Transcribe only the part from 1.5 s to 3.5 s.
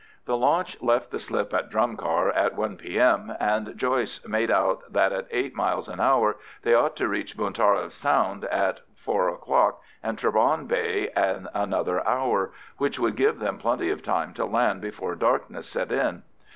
at Drumcar at 1 P.M.,